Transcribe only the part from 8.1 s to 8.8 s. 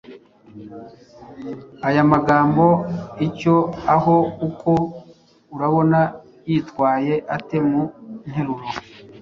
nteruro?